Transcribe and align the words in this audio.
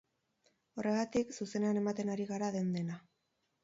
Horregatik, 0.77 1.37
zuzenean 1.37 1.81
ematen 1.85 2.13
ari 2.17 2.29
gara 2.35 2.53
den-dena. 2.61 3.03